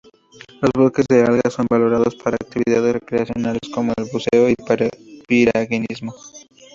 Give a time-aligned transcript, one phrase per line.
[0.63, 4.55] Los bosques de algas son valorados para actividades recreacionales como el buceo y
[5.27, 6.15] piragüismo.